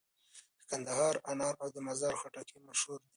[0.57, 3.09] د کندهار انار او د مزار خټکي مشهور دي.